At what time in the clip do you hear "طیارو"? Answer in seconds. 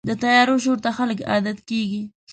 0.23-0.55